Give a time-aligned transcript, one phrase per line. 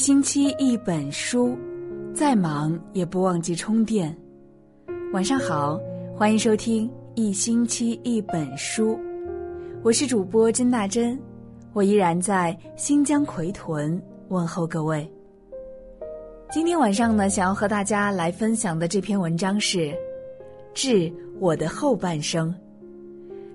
[0.00, 1.54] 星期一本书，
[2.14, 4.16] 再忙也不忘记充电。
[5.12, 5.78] 晚上好，
[6.16, 8.98] 欢迎收听一星期一本书，
[9.82, 11.20] 我是主播甄大珍，
[11.74, 15.06] 我依然在新疆奎屯问候各位。
[16.50, 19.78] 今天晚上呢，想要和大家来分享的这篇文章是
[20.72, 22.48] 《致我的后半生》。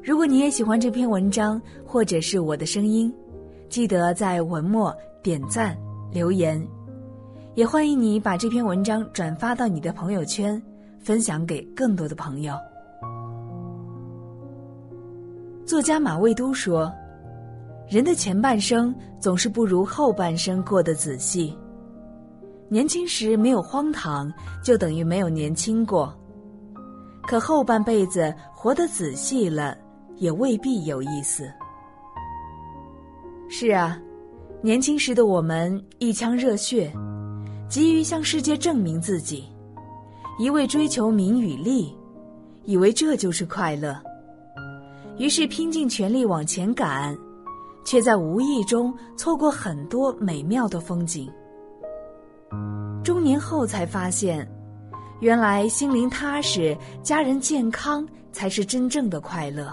[0.03, 3.11] 如果你也喜欢这篇文章，或者是我的声音，
[3.67, 5.75] 记得在文末点赞
[6.15, 6.65] 留言，
[7.55, 10.59] 也欢迎你把这篇文章转发到你的朋友圈，
[10.97, 12.55] 分享给更多的朋友。
[15.65, 16.89] 作家马未都说
[17.91, 21.53] ：“人的前半生总是不如后半生过得仔细。
[22.69, 24.31] 年轻时没有荒唐，
[24.63, 26.17] 就等于没有年轻过。
[27.23, 29.77] 可后半辈子活得仔细了。”
[30.15, 31.43] 也未必有意思。
[33.49, 33.99] 是啊，
[34.61, 36.91] 年轻时的我们一腔热血，
[37.69, 39.45] 急于向世界证明自己，
[40.39, 41.95] 一味追求名与利，
[42.63, 43.95] 以为这就是快乐。
[45.17, 47.15] 于是拼尽全力往前赶，
[47.85, 51.31] 却在无意中错过很多美妙的风景。
[53.03, 54.47] 中年后才发现，
[55.19, 59.71] 原来心灵踏实、家人健康才是真正的快乐。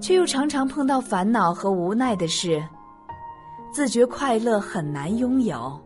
[0.00, 2.62] 却又常常碰到烦恼和无奈的事，
[3.72, 5.78] 自觉快乐很难拥有。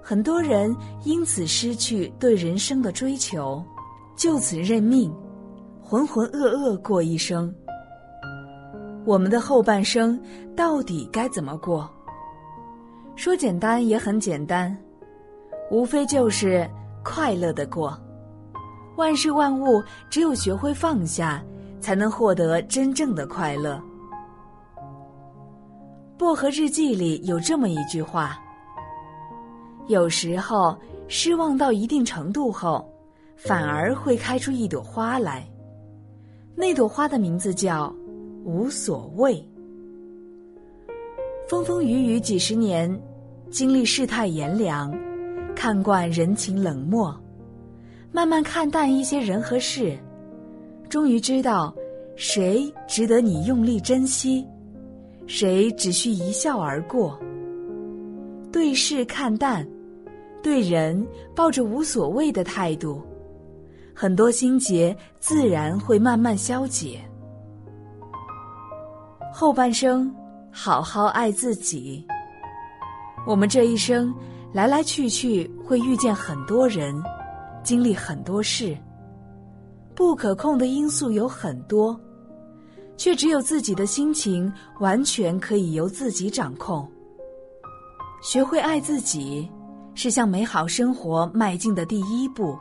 [0.00, 3.62] 很多人因此失去对人生的追求，
[4.16, 5.14] 就此认命，
[5.80, 7.54] 浑浑噩噩过一生。
[9.04, 10.20] 我们的后半生
[10.56, 11.88] 到底该怎么过？
[13.16, 14.76] 说简单也很简单，
[15.70, 16.68] 无非就是
[17.04, 17.96] 快乐的过。
[18.96, 21.42] 万事万物，只有学会放下。
[21.82, 23.82] 才能获得真正的快乐。
[26.22, 28.40] 薄荷日记里有这么一句话：
[29.88, 32.88] 有时候失望到一定程度后，
[33.34, 35.44] 反而会开出一朵花来。
[36.54, 37.92] 那朵花的名字叫
[38.44, 39.44] 无所谓。
[41.48, 42.88] 风风雨雨几十年，
[43.50, 44.96] 经历世态炎凉，
[45.56, 47.12] 看惯人情冷漠，
[48.12, 49.98] 慢慢看淡一些人和事。
[50.88, 51.74] 终于知道，
[52.14, 54.46] 谁值得你用力珍惜，
[55.26, 57.18] 谁只需一笑而过。
[58.50, 59.66] 对事看淡，
[60.42, 63.02] 对人抱着无所谓的态度，
[63.94, 67.00] 很多心结自然会慢慢消解。
[69.32, 70.14] 后半生，
[70.50, 72.06] 好好爱自己。
[73.26, 74.14] 我们这一生
[74.52, 76.94] 来来去去，会遇见很多人，
[77.62, 78.76] 经历很多事。
[79.94, 81.98] 不可控的因素有很多，
[83.02, 86.88] 却只有自己的心情完全可以由自己掌控。
[88.22, 89.50] 学会爱自己，
[89.92, 92.56] 是向美好生活迈进的第一步。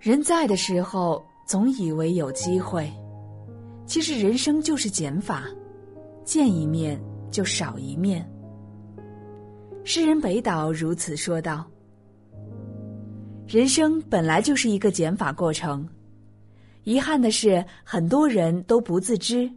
[0.00, 2.92] 人在的时候，总以为有机会，
[3.86, 5.44] 其实人生就是减法，
[6.24, 7.00] 见一面
[7.30, 8.28] 就少一面。
[9.84, 11.64] 诗人北岛如此说道。
[13.46, 15.88] 人生本来就是一个减法过程，
[16.84, 19.50] 遗憾的是，很多人都不自知，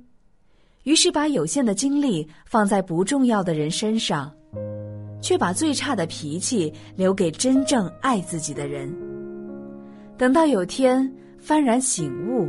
[0.83, 4.31] 于是把有限的精力放在不重要的人身上，
[5.21, 8.93] 却把最差的脾气留给真正爱自己的人。
[10.17, 11.13] 等到有天
[11.45, 12.47] 幡然醒悟，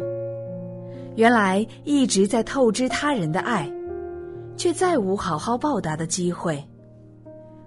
[1.16, 3.70] 原来一直在透支他人的爱，
[4.56, 6.64] 却再无好好报答的机会，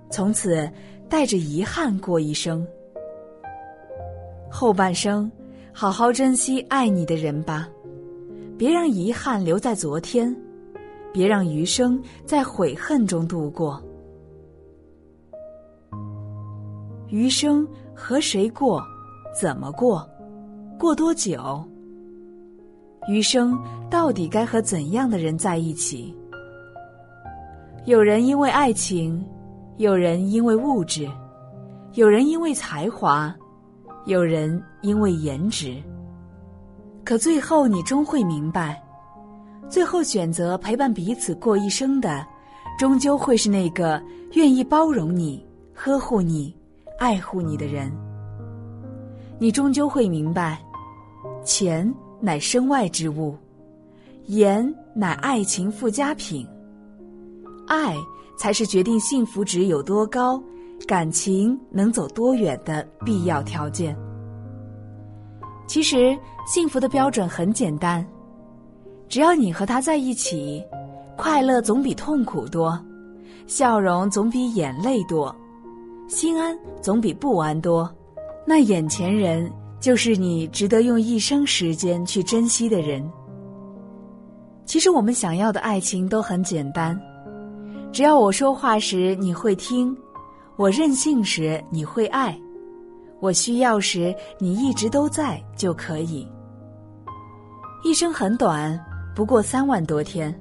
[0.10, 0.70] 从此
[1.10, 2.66] 带着遗憾过一生。
[4.50, 5.30] 后半生，
[5.74, 7.68] 好好珍惜爱你的人吧，
[8.58, 10.36] 别让遗憾留在昨天，
[11.12, 13.82] 别让余生在悔恨中度过。
[17.08, 18.84] 余生和谁过，
[19.40, 20.08] 怎么过，
[20.78, 21.64] 过多久？
[23.08, 23.58] 余生
[23.90, 26.16] 到底该和怎样的人在一起？
[27.86, 29.26] 有人因为爱情，
[29.78, 31.10] 有人因为物质，
[31.94, 33.36] 有人因为才华。
[34.06, 35.82] 有人因为颜值，
[37.04, 38.82] 可最后你终会明白，
[39.70, 42.26] 最后选择陪伴彼此过一生的，
[42.80, 44.02] 终究会是那个
[44.34, 46.56] 愿意包容你、呵护你、
[47.00, 47.92] 爱护你的人。
[49.38, 50.60] 你终究会明白，
[51.44, 53.36] 钱乃身外之物，
[54.26, 56.48] 颜乃爱情附加品，
[57.68, 57.96] 爱
[58.38, 60.42] 才是决定幸福值有多高。
[60.88, 63.96] 感情能走多远的必要条件。
[65.68, 68.06] 其实，幸福的标准很简单，
[69.08, 70.64] 只要你和他在一起，
[71.18, 72.78] 快乐总比痛苦多，
[73.48, 75.34] 笑容总比眼泪多，
[76.08, 77.90] 心安总比不安多。
[78.46, 79.50] 那眼前人
[79.80, 83.10] 就是你值得用一生时间去珍惜的人。
[84.66, 87.00] 其实我们想要的爱情都很简单，
[87.94, 89.96] 只要我说话时你会听，
[90.62, 92.40] 我任性时你会爱，
[93.20, 96.28] 我需要时你一直都在就可以。
[97.84, 98.80] 一生很短，
[99.16, 100.32] 不过三万多天，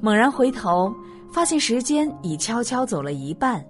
[0.00, 0.92] 猛然回头，
[1.30, 3.64] 发现时间已悄悄走了一半。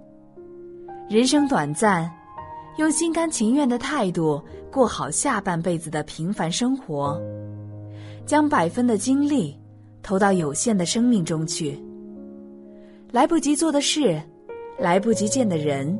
[1.07, 2.11] 人生短暂，
[2.79, 4.41] 用心甘情愿的态度
[4.71, 7.21] 过好下半辈子的平凡生活，
[8.25, 9.55] 将百分的精力
[10.01, 11.79] 投到有限的生命中去。
[13.11, 14.19] 来不及做的事，
[14.79, 15.99] 来不及见的人，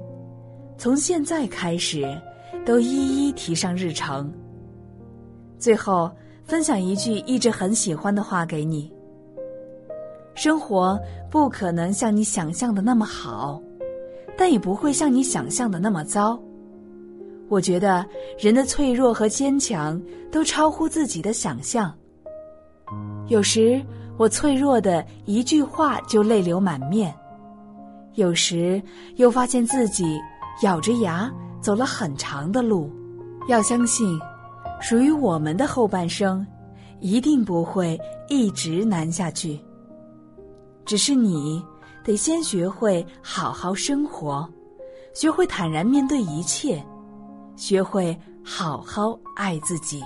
[0.77, 2.05] 从现在开始，
[2.65, 4.31] 都一一提上日程。
[5.57, 6.09] 最后。
[6.45, 8.91] 分享一句一直很喜欢的话给你：
[10.33, 10.99] 生活
[11.29, 13.61] 不可能像你想象的那么好，
[14.35, 16.39] 但也不会像你想象的那么糟。
[17.49, 18.03] 我觉得
[18.39, 20.01] 人的脆弱和坚强
[20.31, 21.93] 都超乎自己的想象。
[23.27, 23.79] 有时
[24.17, 27.13] 我脆弱的一句话就泪流满面，
[28.19, 28.79] 有时
[29.15, 30.19] 又发现自己
[30.61, 32.91] 咬着牙走了很长的路。
[33.47, 34.19] 要相信。
[34.81, 36.47] 属于我们的后半生，
[37.01, 37.99] 一定不会
[38.29, 39.59] 一直难下去。
[40.85, 41.61] 只是你
[42.01, 44.47] 得先学会好好生活，
[45.13, 46.81] 学会坦然面对一切，
[47.57, 50.01] 学会好好爱自己。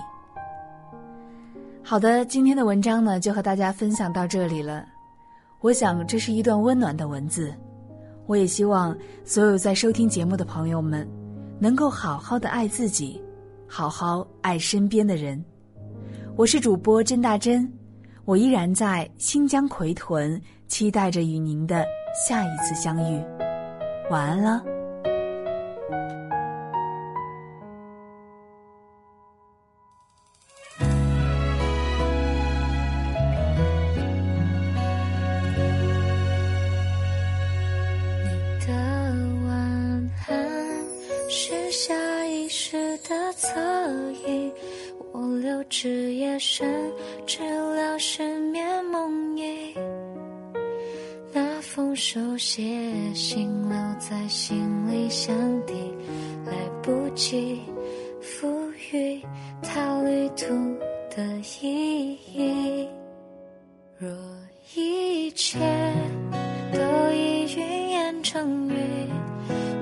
[1.84, 4.84] 好的，今天的文章呢，就和大家分享到这里了。
[5.60, 7.54] 我想这是一段温暖的文字，
[8.26, 11.08] 我也希望所有在收听节目的朋友们，
[11.58, 13.20] 能够好好的爱自己。
[13.66, 15.42] 好好爱身边的人，
[16.36, 17.68] 我是主播甄大珍，
[18.24, 21.84] 我依然在新疆奎屯，期待着与您的
[22.28, 23.20] 下一次相遇。
[24.10, 24.73] 晚安了。
[46.34, 46.92] 至夜深，
[47.26, 49.76] 知了失眠梦呓。
[51.32, 52.62] 那封手写
[53.14, 54.56] 信留在心
[54.90, 55.34] 里箱
[55.66, 55.74] 底，
[56.46, 56.52] 来
[56.82, 57.60] 不及
[58.20, 58.48] 赋
[58.92, 59.20] 予
[59.62, 60.46] 它旅途
[61.14, 61.24] 的
[61.60, 62.88] 意义。
[63.98, 64.10] 若
[64.74, 65.58] 一切
[66.72, 68.74] 都已云烟成雨，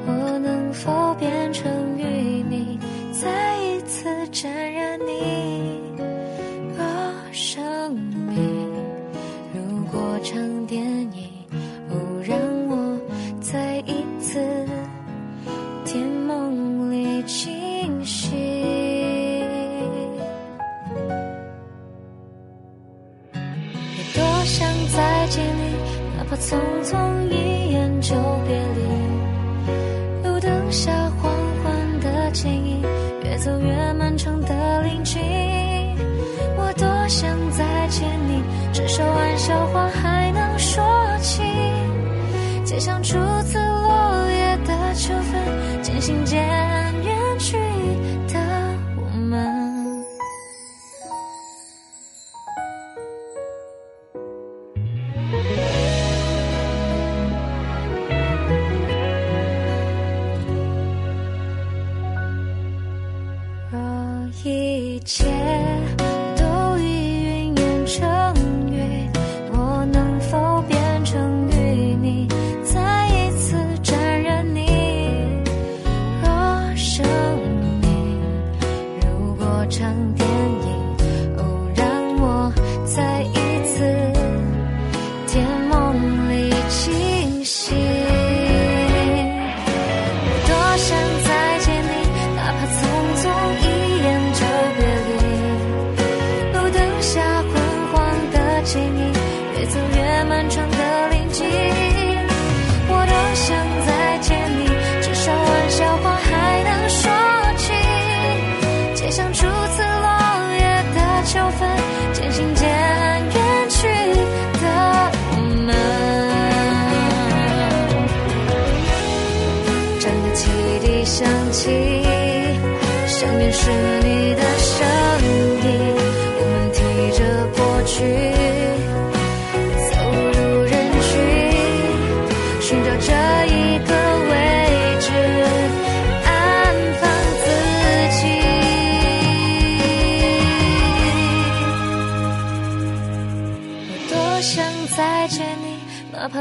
[0.06, 2.78] 我能否变成淤泥，
[3.10, 5.51] 再一次沾染你？
[26.37, 28.14] 匆匆一眼就
[28.46, 30.90] 别离，路灯下
[31.20, 31.31] 黄
[31.62, 32.82] 昏的剪影，
[33.23, 35.20] 越走越漫长的林径。
[36.56, 38.43] 我多想再见你，
[38.73, 39.88] 至少玩笑话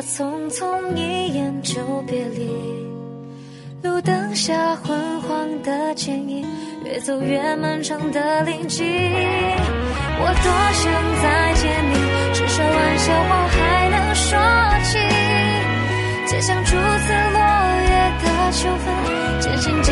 [0.02, 2.50] 匆匆一眼就别离。
[3.84, 6.46] 路灯下昏黄的剪影，
[6.86, 8.86] 越走越漫长的林径。
[10.24, 10.92] 我多想
[11.22, 11.94] 再见你，
[12.34, 14.30] 至少玩笑话还能说
[14.84, 14.98] 起。
[16.28, 17.40] 就像初次落
[17.88, 17.92] 叶
[18.22, 18.86] 的秋分。
[19.42, 19.92] 渐行渐